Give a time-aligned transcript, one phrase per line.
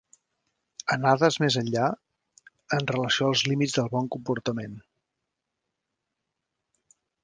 [0.95, 1.91] Anades més enllà,
[2.79, 4.77] en relació als límits del bon comportament.